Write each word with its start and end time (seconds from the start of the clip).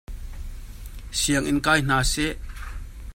Sianginn 1.19 1.61
kai 1.65 1.79
hna 1.83 1.97
sih. 2.11 2.31